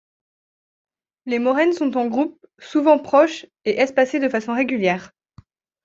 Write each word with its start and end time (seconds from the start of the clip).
Les 1.27 1.37
moraines 1.37 1.73
sont 1.73 1.95
en 1.95 2.07
groupe 2.07 2.43
souvent 2.57 2.97
proches 2.97 3.45
et 3.65 3.77
espacés 3.81 4.17
de 4.19 4.29
façon 4.29 4.55
régulière. 4.55 5.11